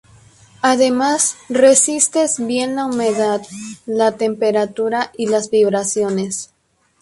Además 0.63 1.37
resiste 1.47 2.25
bien 2.39 2.75
la 2.75 2.87
humedad, 2.87 3.39
la 3.85 4.13
temperatura 4.17 5.11
y 5.15 5.27
las 5.27 5.51
vibraciones. 5.51 6.51